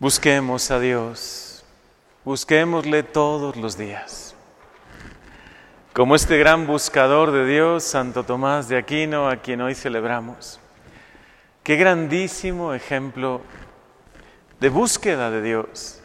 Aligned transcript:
Busquemos 0.00 0.70
a 0.70 0.78
Dios, 0.78 1.64
busquémosle 2.24 3.02
todos 3.02 3.56
los 3.56 3.76
días. 3.76 4.36
Como 5.92 6.14
este 6.14 6.38
gran 6.38 6.68
buscador 6.68 7.32
de 7.32 7.44
Dios, 7.44 7.82
Santo 7.82 8.22
Tomás 8.22 8.68
de 8.68 8.76
Aquino, 8.76 9.28
a 9.28 9.38
quien 9.38 9.60
hoy 9.60 9.74
celebramos. 9.74 10.60
Qué 11.64 11.74
grandísimo 11.74 12.74
ejemplo 12.74 13.40
de 14.60 14.68
búsqueda 14.68 15.32
de 15.32 15.42
Dios, 15.42 16.00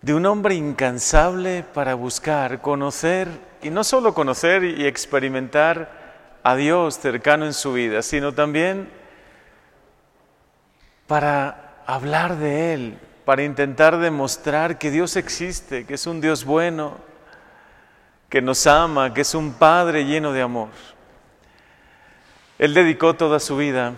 de 0.00 0.14
un 0.14 0.24
hombre 0.26 0.54
incansable 0.54 1.64
para 1.74 1.94
buscar, 1.94 2.60
conocer, 2.60 3.26
y 3.62 3.70
no 3.70 3.82
solo 3.82 4.14
conocer 4.14 4.62
y 4.62 4.86
experimentar 4.86 6.38
a 6.44 6.54
Dios 6.54 7.00
cercano 7.00 7.46
en 7.46 7.52
su 7.52 7.72
vida, 7.72 8.00
sino 8.02 8.32
también 8.32 8.88
para 11.08 11.69
hablar 11.94 12.36
de 12.36 12.74
Él, 12.74 12.98
para 13.24 13.42
intentar 13.42 13.98
demostrar 13.98 14.78
que 14.78 14.90
Dios 14.90 15.16
existe, 15.16 15.86
que 15.86 15.94
es 15.94 16.06
un 16.06 16.20
Dios 16.20 16.44
bueno, 16.44 16.96
que 18.28 18.42
nos 18.42 18.66
ama, 18.66 19.12
que 19.14 19.22
es 19.22 19.34
un 19.34 19.52
Padre 19.52 20.04
lleno 20.04 20.32
de 20.32 20.42
amor. 20.42 20.68
Él 22.58 22.74
dedicó 22.74 23.14
toda 23.14 23.40
su 23.40 23.56
vida 23.56 23.94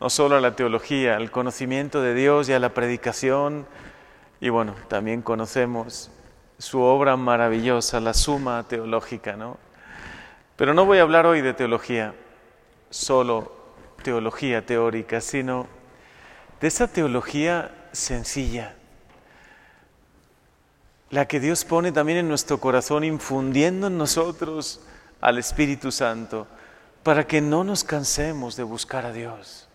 no 0.00 0.10
solo 0.10 0.36
a 0.36 0.40
la 0.40 0.54
teología, 0.54 1.16
al 1.16 1.30
conocimiento 1.30 2.02
de 2.02 2.14
Dios 2.14 2.48
y 2.48 2.52
a 2.52 2.58
la 2.58 2.70
predicación, 2.70 3.66
y 4.40 4.50
bueno, 4.50 4.74
también 4.88 5.22
conocemos 5.22 6.10
su 6.58 6.80
obra 6.80 7.16
maravillosa, 7.16 8.00
la 8.00 8.12
suma 8.12 8.64
teológica, 8.68 9.36
¿no? 9.36 9.56
Pero 10.56 10.74
no 10.74 10.84
voy 10.84 10.98
a 10.98 11.02
hablar 11.02 11.26
hoy 11.26 11.40
de 11.40 11.54
teología, 11.54 12.14
solo 12.90 13.55
teología 14.06 14.64
teórica, 14.64 15.20
sino 15.20 15.66
de 16.60 16.68
esa 16.68 16.86
teología 16.86 17.74
sencilla, 17.90 18.76
la 21.10 21.26
que 21.26 21.40
Dios 21.40 21.64
pone 21.64 21.90
también 21.90 22.18
en 22.18 22.28
nuestro 22.28 22.60
corazón, 22.60 23.02
infundiendo 23.02 23.88
en 23.88 23.98
nosotros 23.98 24.80
al 25.20 25.38
Espíritu 25.38 25.90
Santo, 25.90 26.46
para 27.02 27.26
que 27.26 27.40
no 27.40 27.64
nos 27.64 27.82
cansemos 27.82 28.54
de 28.54 28.62
buscar 28.62 29.06
a 29.06 29.12
Dios. 29.12 29.68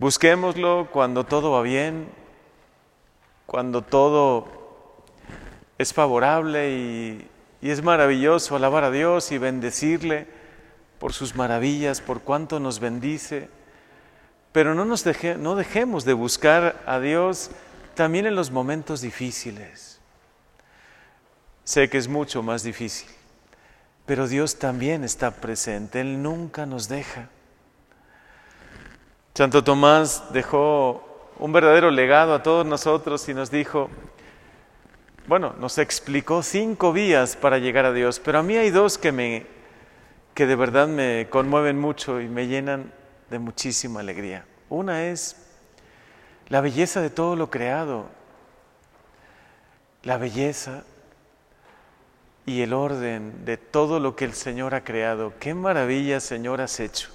Busquémoslo 0.00 0.88
cuando 0.90 1.22
todo 1.22 1.52
va 1.52 1.62
bien, 1.62 2.08
cuando 3.46 3.82
todo 3.82 4.48
es 5.78 5.94
favorable 5.94 6.72
y, 6.72 7.30
es 7.62 7.80
maravilloso 7.82 8.56
alabar 8.56 8.82
a 8.82 8.90
Dios 8.90 9.30
y 9.30 9.38
bendecirle 9.38 10.37
por 10.98 11.12
sus 11.12 11.34
maravillas, 11.34 12.00
por 12.00 12.20
cuánto 12.20 12.60
nos 12.60 12.80
bendice, 12.80 13.48
pero 14.52 14.74
no, 14.74 14.84
nos 14.84 15.04
no 15.38 15.56
dejemos 15.56 16.04
de 16.04 16.12
buscar 16.12 16.82
a 16.86 16.98
Dios 16.98 17.50
también 17.94 18.26
en 18.26 18.34
los 18.34 18.50
momentos 18.50 19.00
difíciles. 19.00 20.00
Sé 21.64 21.88
que 21.90 21.98
es 21.98 22.08
mucho 22.08 22.42
más 22.42 22.62
difícil, 22.62 23.08
pero 24.06 24.26
Dios 24.26 24.58
también 24.58 25.04
está 25.04 25.32
presente, 25.32 26.00
Él 26.00 26.22
nunca 26.22 26.66
nos 26.66 26.88
deja. 26.88 27.28
Santo 29.34 29.62
Tomás 29.62 30.32
dejó 30.32 31.30
un 31.38 31.52
verdadero 31.52 31.90
legado 31.90 32.34
a 32.34 32.42
todos 32.42 32.66
nosotros 32.66 33.28
y 33.28 33.34
nos 33.34 33.50
dijo, 33.50 33.90
bueno, 35.28 35.54
nos 35.60 35.78
explicó 35.78 36.42
cinco 36.42 36.92
vías 36.92 37.36
para 37.36 37.58
llegar 37.58 37.84
a 37.84 37.92
Dios, 37.92 38.18
pero 38.18 38.38
a 38.38 38.42
mí 38.42 38.56
hay 38.56 38.70
dos 38.70 38.98
que 38.98 39.12
me 39.12 39.57
que 40.38 40.46
de 40.46 40.54
verdad 40.54 40.86
me 40.86 41.26
conmueven 41.30 41.80
mucho 41.80 42.20
y 42.20 42.28
me 42.28 42.46
llenan 42.46 42.92
de 43.28 43.40
muchísima 43.40 43.98
alegría. 43.98 44.44
Una 44.68 45.06
es 45.06 45.34
la 46.48 46.60
belleza 46.60 47.00
de 47.00 47.10
todo 47.10 47.34
lo 47.34 47.50
creado, 47.50 48.06
la 50.04 50.16
belleza 50.16 50.84
y 52.46 52.62
el 52.62 52.72
orden 52.72 53.44
de 53.46 53.56
todo 53.56 53.98
lo 53.98 54.14
que 54.14 54.26
el 54.26 54.32
Señor 54.32 54.76
ha 54.76 54.84
creado. 54.84 55.32
Qué 55.40 55.54
maravilla, 55.54 56.20
Señor, 56.20 56.60
has 56.60 56.78
hecho. 56.78 57.08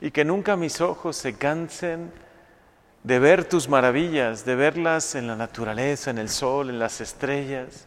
Y 0.00 0.10
que 0.10 0.24
nunca 0.24 0.56
mis 0.56 0.80
ojos 0.80 1.14
se 1.14 1.34
cansen 1.38 2.10
de 3.04 3.20
ver 3.20 3.44
tus 3.44 3.68
maravillas, 3.68 4.44
de 4.44 4.56
verlas 4.56 5.14
en 5.14 5.28
la 5.28 5.36
naturaleza, 5.36 6.10
en 6.10 6.18
el 6.18 6.28
sol, 6.28 6.70
en 6.70 6.80
las 6.80 7.00
estrellas. 7.00 7.86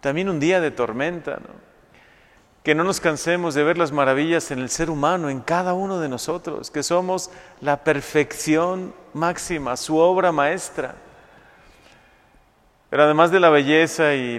También 0.00 0.28
un 0.28 0.40
día 0.40 0.60
de 0.60 0.72
tormenta, 0.72 1.36
¿no? 1.36 1.67
Que 2.62 2.74
no 2.74 2.84
nos 2.84 3.00
cansemos 3.00 3.54
de 3.54 3.62
ver 3.62 3.78
las 3.78 3.92
maravillas 3.92 4.50
en 4.50 4.58
el 4.58 4.68
ser 4.68 4.90
humano, 4.90 5.30
en 5.30 5.40
cada 5.40 5.74
uno 5.74 6.00
de 6.00 6.08
nosotros, 6.08 6.70
que 6.70 6.82
somos 6.82 7.30
la 7.60 7.84
perfección 7.84 8.94
máxima, 9.14 9.76
su 9.76 9.96
obra 9.96 10.32
maestra. 10.32 10.96
Pero 12.90 13.04
además 13.04 13.30
de 13.30 13.40
la 13.40 13.50
belleza 13.50 14.14
y, 14.14 14.36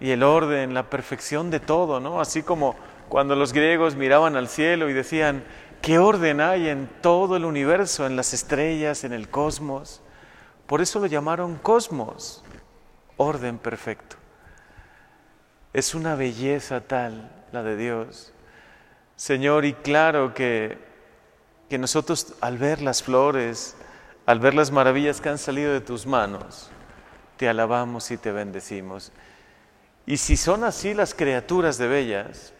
el 0.00 0.22
orden, 0.22 0.74
la 0.74 0.90
perfección 0.90 1.50
de 1.50 1.60
todo, 1.60 2.00
¿no? 2.00 2.20
Así 2.20 2.42
como 2.42 2.76
cuando 3.08 3.36
los 3.36 3.52
griegos 3.52 3.94
miraban 3.96 4.36
al 4.36 4.48
cielo 4.48 4.90
y 4.90 4.92
decían, 4.92 5.44
¿qué 5.80 5.98
orden 5.98 6.40
hay 6.40 6.68
en 6.68 6.88
todo 7.00 7.36
el 7.36 7.44
universo, 7.44 8.06
en 8.06 8.16
las 8.16 8.34
estrellas, 8.34 9.04
en 9.04 9.12
el 9.12 9.28
cosmos? 9.28 10.02
Por 10.66 10.80
eso 10.80 10.98
lo 10.98 11.06
llamaron 11.06 11.56
cosmos, 11.56 12.44
orden 13.16 13.58
perfecto. 13.58 14.16
Es 15.76 15.94
una 15.94 16.14
belleza 16.14 16.80
tal 16.80 17.30
la 17.52 17.62
de 17.62 17.76
Dios. 17.76 18.32
Señor, 19.14 19.66
y 19.66 19.74
claro 19.74 20.32
que, 20.32 20.78
que 21.68 21.76
nosotros 21.76 22.32
al 22.40 22.56
ver 22.56 22.80
las 22.80 23.02
flores, 23.02 23.76
al 24.24 24.40
ver 24.40 24.54
las 24.54 24.70
maravillas 24.70 25.20
que 25.20 25.28
han 25.28 25.36
salido 25.36 25.74
de 25.74 25.82
tus 25.82 26.06
manos, 26.06 26.70
te 27.36 27.46
alabamos 27.46 28.10
y 28.10 28.16
te 28.16 28.32
bendecimos. 28.32 29.12
Y 30.06 30.16
si 30.16 30.38
son 30.38 30.64
así 30.64 30.94
las 30.94 31.12
criaturas 31.12 31.76
de 31.76 31.88
bellas, 31.88 32.54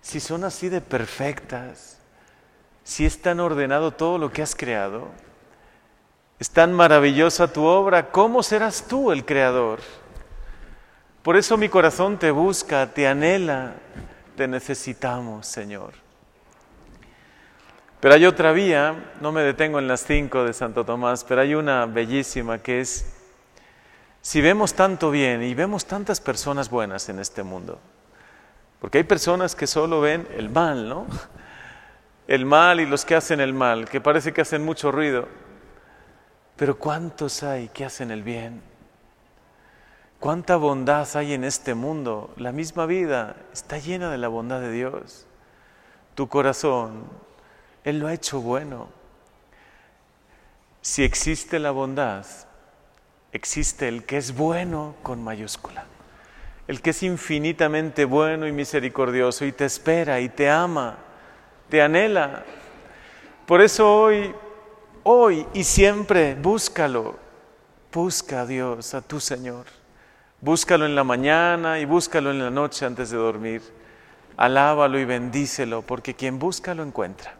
si 0.00 0.20
son 0.20 0.44
así 0.44 0.68
de 0.68 0.80
perfectas, 0.80 1.98
si 2.84 3.06
es 3.06 3.20
tan 3.20 3.40
ordenado 3.40 3.90
todo 3.90 4.18
lo 4.18 4.30
que 4.30 4.42
has 4.42 4.54
creado, 4.54 5.08
es 6.38 6.48
tan 6.48 6.72
maravillosa 6.74 7.52
tu 7.52 7.64
obra, 7.64 8.12
¿cómo 8.12 8.44
serás 8.44 8.84
tú 8.86 9.10
el 9.10 9.24
creador? 9.24 9.80
Por 11.22 11.36
eso 11.36 11.58
mi 11.58 11.68
corazón 11.68 12.18
te 12.18 12.30
busca, 12.30 12.86
te 12.86 13.06
anhela, 13.06 13.74
te 14.36 14.48
necesitamos, 14.48 15.46
Señor. 15.46 15.92
Pero 18.00 18.14
hay 18.14 18.24
otra 18.24 18.52
vía, 18.52 19.12
no 19.20 19.30
me 19.30 19.42
detengo 19.42 19.78
en 19.78 19.86
las 19.86 20.02
cinco 20.02 20.44
de 20.44 20.54
Santo 20.54 20.86
Tomás, 20.86 21.22
pero 21.24 21.42
hay 21.42 21.54
una 21.54 21.84
bellísima 21.84 22.58
que 22.58 22.80
es, 22.80 23.12
si 24.22 24.40
vemos 24.40 24.72
tanto 24.72 25.10
bien 25.10 25.42
y 25.42 25.52
vemos 25.52 25.84
tantas 25.84 26.22
personas 26.22 26.70
buenas 26.70 27.10
en 27.10 27.18
este 27.18 27.42
mundo, 27.42 27.78
porque 28.80 28.96
hay 28.96 29.04
personas 29.04 29.54
que 29.54 29.66
solo 29.66 30.00
ven 30.00 30.26
el 30.34 30.48
mal, 30.48 30.88
¿no? 30.88 31.06
El 32.26 32.46
mal 32.46 32.80
y 32.80 32.86
los 32.86 33.04
que 33.04 33.14
hacen 33.14 33.40
el 33.40 33.52
mal, 33.52 33.86
que 33.86 34.00
parece 34.00 34.32
que 34.32 34.40
hacen 34.40 34.64
mucho 34.64 34.90
ruido, 34.90 35.28
pero 36.56 36.78
¿cuántos 36.78 37.42
hay 37.42 37.68
que 37.68 37.84
hacen 37.84 38.10
el 38.10 38.22
bien? 38.22 38.62
¿Cuánta 40.20 40.56
bondad 40.56 41.08
hay 41.16 41.32
en 41.32 41.44
este 41.44 41.72
mundo? 41.72 42.34
La 42.36 42.52
misma 42.52 42.84
vida 42.84 43.36
está 43.54 43.78
llena 43.78 44.10
de 44.10 44.18
la 44.18 44.28
bondad 44.28 44.60
de 44.60 44.70
Dios. 44.70 45.24
Tu 46.14 46.28
corazón, 46.28 47.04
Él 47.84 48.00
lo 48.00 48.06
ha 48.06 48.12
hecho 48.12 48.42
bueno. 48.42 48.88
Si 50.82 51.04
existe 51.04 51.58
la 51.58 51.70
bondad, 51.70 52.26
existe 53.32 53.88
el 53.88 54.04
que 54.04 54.18
es 54.18 54.36
bueno 54.36 54.94
con 55.02 55.24
mayúscula. 55.24 55.86
El 56.68 56.82
que 56.82 56.90
es 56.90 57.02
infinitamente 57.02 58.04
bueno 58.04 58.46
y 58.46 58.52
misericordioso 58.52 59.46
y 59.46 59.52
te 59.52 59.64
espera 59.64 60.20
y 60.20 60.28
te 60.28 60.50
ama, 60.50 60.98
te 61.70 61.80
anhela. 61.80 62.44
Por 63.46 63.62
eso 63.62 63.90
hoy, 63.90 64.34
hoy 65.02 65.46
y 65.54 65.64
siempre 65.64 66.34
búscalo. 66.34 67.16
Busca 67.90 68.42
a 68.42 68.46
Dios, 68.46 68.92
a 68.92 69.00
tu 69.00 69.18
Señor. 69.18 69.79
Búscalo 70.42 70.86
en 70.86 70.94
la 70.94 71.04
mañana 71.04 71.80
y 71.80 71.84
búscalo 71.84 72.30
en 72.30 72.38
la 72.38 72.48
noche 72.48 72.86
antes 72.86 73.10
de 73.10 73.18
dormir. 73.18 73.60
Alábalo 74.38 74.98
y 74.98 75.04
bendícelo, 75.04 75.82
porque 75.82 76.14
quien 76.14 76.38
busca 76.38 76.72
lo 76.74 76.82
encuentra. 76.82 77.34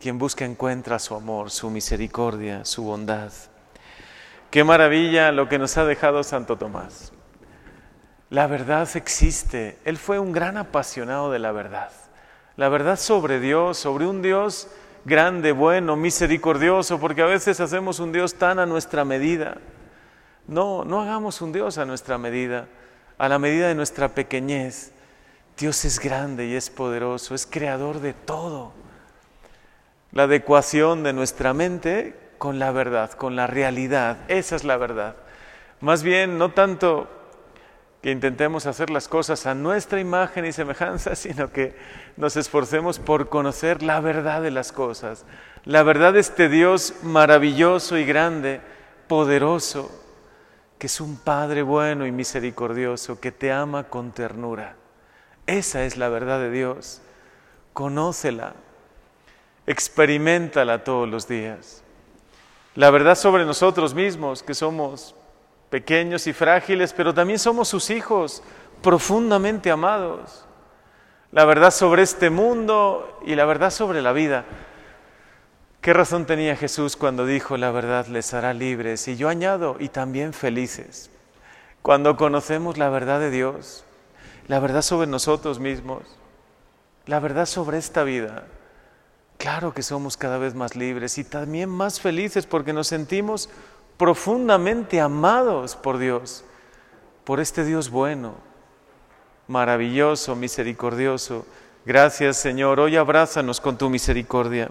Quien 0.00 0.18
busca 0.18 0.46
encuentra 0.46 0.98
su 0.98 1.14
amor, 1.14 1.50
su 1.50 1.68
misericordia, 1.68 2.64
su 2.64 2.84
bondad. 2.84 3.30
Qué 4.50 4.64
maravilla 4.64 5.30
lo 5.30 5.50
que 5.50 5.58
nos 5.58 5.76
ha 5.76 5.84
dejado 5.84 6.22
Santo 6.22 6.56
Tomás. 6.56 7.12
La 8.30 8.46
verdad 8.46 8.88
existe. 8.94 9.78
Él 9.84 9.98
fue 9.98 10.18
un 10.18 10.32
gran 10.32 10.56
apasionado 10.56 11.30
de 11.30 11.38
la 11.38 11.52
verdad. 11.52 11.90
La 12.56 12.70
verdad 12.70 12.98
sobre 12.98 13.40
Dios, 13.40 13.76
sobre 13.76 14.06
un 14.06 14.22
Dios 14.22 14.68
grande, 15.04 15.52
bueno, 15.52 15.96
misericordioso, 15.96 16.98
porque 16.98 17.20
a 17.20 17.26
veces 17.26 17.60
hacemos 17.60 18.00
un 18.00 18.10
Dios 18.10 18.36
tan 18.36 18.58
a 18.58 18.64
nuestra 18.64 19.04
medida 19.04 19.58
no, 20.46 20.84
no 20.84 21.00
hagamos 21.00 21.40
un 21.40 21.52
Dios 21.52 21.78
a 21.78 21.84
nuestra 21.84 22.18
medida, 22.18 22.66
a 23.18 23.28
la 23.28 23.38
medida 23.38 23.68
de 23.68 23.74
nuestra 23.74 24.08
pequeñez. 24.08 24.92
Dios 25.58 25.84
es 25.84 26.00
grande 26.00 26.46
y 26.46 26.54
es 26.54 26.70
poderoso, 26.70 27.34
es 27.34 27.46
creador 27.46 28.00
de 28.00 28.14
todo. 28.14 28.72
la 30.12 30.24
adecuación 30.24 31.04
de 31.04 31.12
nuestra 31.12 31.54
mente 31.54 32.18
con 32.38 32.58
la 32.58 32.72
verdad, 32.72 33.12
con 33.12 33.36
la 33.36 33.46
realidad. 33.46 34.18
Esa 34.28 34.56
es 34.56 34.64
la 34.64 34.76
verdad. 34.76 35.14
Más 35.80 36.02
bien, 36.02 36.36
no 36.38 36.50
tanto 36.50 37.08
que 38.02 38.10
intentemos 38.10 38.66
hacer 38.66 38.90
las 38.90 39.08
cosas 39.08 39.46
a 39.46 39.54
nuestra 39.54 40.00
imagen 40.00 40.46
y 40.46 40.52
semejanza, 40.52 41.14
sino 41.16 41.52
que 41.52 41.76
nos 42.16 42.36
esforcemos 42.36 42.98
por 42.98 43.28
conocer 43.28 43.82
la 43.82 44.00
verdad 44.00 44.42
de 44.42 44.50
las 44.50 44.72
cosas. 44.72 45.24
La 45.64 45.82
verdad 45.82 46.14
de 46.14 46.20
este 46.20 46.48
Dios 46.48 46.94
maravilloso 47.02 47.98
y 47.98 48.04
grande, 48.04 48.60
poderoso, 49.06 49.90
que 50.80 50.86
es 50.86 50.98
un 50.98 51.18
Padre 51.18 51.60
bueno 51.60 52.06
y 52.06 52.10
misericordioso, 52.10 53.20
que 53.20 53.30
te 53.30 53.52
ama 53.52 53.84
con 53.84 54.12
ternura. 54.12 54.76
Esa 55.46 55.84
es 55.84 55.98
la 55.98 56.08
verdad 56.08 56.40
de 56.40 56.50
Dios. 56.50 57.02
Conócela, 57.74 58.54
experimentala 59.66 60.82
todos 60.82 61.06
los 61.06 61.28
días. 61.28 61.84
La 62.76 62.88
verdad 62.88 63.14
sobre 63.14 63.44
nosotros 63.44 63.92
mismos, 63.92 64.42
que 64.42 64.54
somos 64.54 65.14
pequeños 65.68 66.26
y 66.26 66.32
frágiles, 66.32 66.94
pero 66.94 67.12
también 67.12 67.38
somos 67.38 67.68
sus 67.68 67.90
hijos 67.90 68.42
profundamente 68.80 69.70
amados. 69.70 70.46
La 71.30 71.44
verdad 71.44 71.72
sobre 71.72 72.04
este 72.04 72.30
mundo 72.30 73.20
y 73.26 73.34
la 73.34 73.44
verdad 73.44 73.70
sobre 73.70 74.00
la 74.00 74.14
vida. 74.14 74.46
¿Qué 75.80 75.94
razón 75.94 76.26
tenía 76.26 76.56
Jesús 76.56 76.94
cuando 76.94 77.24
dijo 77.24 77.56
la 77.56 77.70
verdad 77.70 78.06
les 78.06 78.34
hará 78.34 78.52
libres? 78.52 79.08
Y 79.08 79.16
yo 79.16 79.30
añado, 79.30 79.76
y 79.80 79.88
también 79.88 80.34
felices. 80.34 81.10
Cuando 81.80 82.18
conocemos 82.18 82.76
la 82.76 82.90
verdad 82.90 83.18
de 83.18 83.30
Dios, 83.30 83.84
la 84.46 84.60
verdad 84.60 84.82
sobre 84.82 85.06
nosotros 85.06 85.58
mismos, 85.58 86.02
la 87.06 87.18
verdad 87.18 87.46
sobre 87.46 87.78
esta 87.78 88.04
vida, 88.04 88.44
claro 89.38 89.72
que 89.72 89.82
somos 89.82 90.18
cada 90.18 90.36
vez 90.36 90.54
más 90.54 90.76
libres 90.76 91.16
y 91.16 91.24
también 91.24 91.70
más 91.70 91.98
felices 91.98 92.44
porque 92.44 92.74
nos 92.74 92.88
sentimos 92.88 93.48
profundamente 93.96 95.00
amados 95.00 95.76
por 95.76 95.96
Dios, 95.96 96.44
por 97.24 97.40
este 97.40 97.64
Dios 97.64 97.88
bueno, 97.88 98.34
maravilloso, 99.48 100.36
misericordioso. 100.36 101.46
Gracias 101.86 102.36
Señor, 102.36 102.80
hoy 102.80 102.96
abrázanos 102.96 103.62
con 103.62 103.78
tu 103.78 103.88
misericordia. 103.88 104.70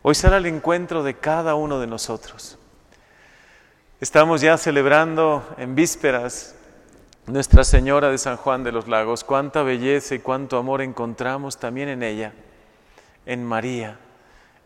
Hoy 0.00 0.14
será 0.14 0.36
el 0.36 0.46
encuentro 0.46 1.02
de 1.02 1.14
cada 1.14 1.56
uno 1.56 1.80
de 1.80 1.88
nosotros. 1.88 2.56
Estamos 4.00 4.40
ya 4.40 4.56
celebrando 4.56 5.44
en 5.58 5.74
vísperas 5.74 6.54
Nuestra 7.26 7.64
Señora 7.64 8.08
de 8.08 8.18
San 8.18 8.36
Juan 8.36 8.62
de 8.62 8.70
los 8.70 8.86
Lagos. 8.86 9.24
Cuánta 9.24 9.64
belleza 9.64 10.14
y 10.14 10.20
cuánto 10.20 10.56
amor 10.56 10.82
encontramos 10.82 11.58
también 11.58 11.88
en 11.88 12.04
ella, 12.04 12.32
en 13.26 13.44
María, 13.44 13.98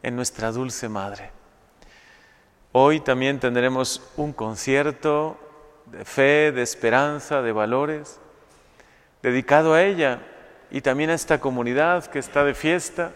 en 0.02 0.16
nuestra 0.16 0.52
dulce 0.52 0.90
Madre. 0.90 1.30
Hoy 2.72 3.00
también 3.00 3.40
tendremos 3.40 4.02
un 4.18 4.34
concierto 4.34 5.38
de 5.86 6.04
fe, 6.04 6.52
de 6.52 6.60
esperanza, 6.60 7.40
de 7.40 7.52
valores, 7.52 8.20
dedicado 9.22 9.72
a 9.72 9.82
ella 9.82 10.20
y 10.70 10.82
también 10.82 11.08
a 11.08 11.14
esta 11.14 11.40
comunidad 11.40 12.04
que 12.04 12.18
está 12.18 12.44
de 12.44 12.52
fiesta 12.52 13.12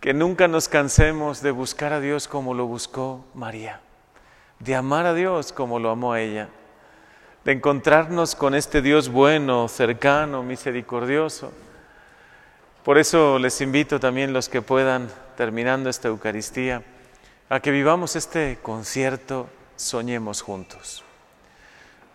que 0.00 0.14
nunca 0.14 0.48
nos 0.48 0.68
cansemos 0.68 1.42
de 1.42 1.50
buscar 1.50 1.92
a 1.92 2.00
Dios 2.00 2.28
como 2.28 2.54
lo 2.54 2.66
buscó 2.66 3.24
María, 3.34 3.80
de 4.58 4.74
amar 4.74 5.06
a 5.06 5.14
Dios 5.14 5.52
como 5.52 5.78
lo 5.78 5.90
amó 5.90 6.16
ella, 6.16 6.48
de 7.44 7.52
encontrarnos 7.52 8.34
con 8.34 8.54
este 8.54 8.82
Dios 8.82 9.08
bueno, 9.08 9.68
cercano, 9.68 10.42
misericordioso. 10.42 11.52
Por 12.84 12.98
eso 12.98 13.38
les 13.38 13.60
invito 13.60 13.98
también 13.98 14.32
los 14.32 14.48
que 14.48 14.62
puedan, 14.62 15.08
terminando 15.36 15.90
esta 15.90 16.08
Eucaristía, 16.08 16.82
a 17.48 17.60
que 17.60 17.70
vivamos 17.70 18.16
este 18.16 18.58
concierto, 18.62 19.48
soñemos 19.76 20.42
juntos. 20.42 21.04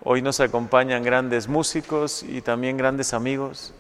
Hoy 0.04 0.22
nos 0.22 0.40
acompañan 0.40 1.04
grandes 1.04 1.48
músicos 1.48 2.24
y 2.24 2.42
también 2.42 2.78
grandes 2.78 3.14
amigos 3.14 3.74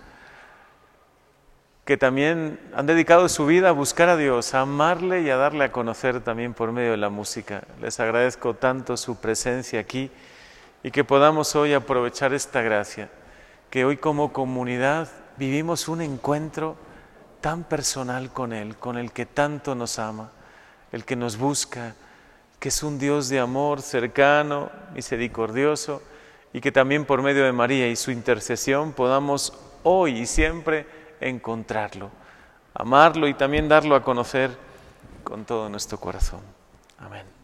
que 1.91 1.97
también 1.97 2.57
han 2.73 2.85
dedicado 2.85 3.27
su 3.27 3.45
vida 3.45 3.67
a 3.67 3.73
buscar 3.73 4.07
a 4.07 4.15
Dios, 4.15 4.53
a 4.53 4.61
amarle 4.61 5.23
y 5.23 5.29
a 5.29 5.35
darle 5.35 5.65
a 5.65 5.73
conocer 5.73 6.21
también 6.21 6.53
por 6.53 6.71
medio 6.71 6.91
de 6.91 6.97
la 6.97 7.09
música. 7.09 7.63
Les 7.81 7.99
agradezco 7.99 8.53
tanto 8.53 8.95
su 8.95 9.17
presencia 9.17 9.81
aquí 9.81 10.09
y 10.83 10.91
que 10.91 11.03
podamos 11.03 11.53
hoy 11.53 11.73
aprovechar 11.73 12.33
esta 12.33 12.61
gracia, 12.61 13.09
que 13.69 13.83
hoy 13.83 13.97
como 13.97 14.31
comunidad 14.31 15.09
vivimos 15.35 15.89
un 15.89 15.99
encuentro 15.99 16.77
tan 17.41 17.65
personal 17.65 18.31
con 18.31 18.53
Él, 18.53 18.77
con 18.77 18.97
el 18.97 19.11
que 19.11 19.25
tanto 19.25 19.75
nos 19.75 19.99
ama, 19.99 20.31
el 20.93 21.03
que 21.03 21.17
nos 21.17 21.35
busca, 21.35 21.95
que 22.61 22.69
es 22.69 22.83
un 22.83 22.99
Dios 22.99 23.27
de 23.27 23.39
amor 23.41 23.81
cercano, 23.81 24.71
misericordioso, 24.95 26.01
y 26.53 26.61
que 26.61 26.71
también 26.71 27.03
por 27.03 27.21
medio 27.21 27.43
de 27.43 27.51
María 27.51 27.89
y 27.89 27.97
su 27.97 28.11
intercesión 28.11 28.93
podamos 28.93 29.51
hoy 29.83 30.19
y 30.19 30.25
siempre 30.25 31.00
encontrarlo, 31.21 32.09
amarlo 32.73 33.27
y 33.27 33.33
también 33.33 33.69
darlo 33.69 33.95
a 33.95 34.03
conocer 34.03 34.51
con 35.23 35.45
todo 35.45 35.69
nuestro 35.69 35.99
corazón. 35.99 36.41
Amén. 36.99 37.40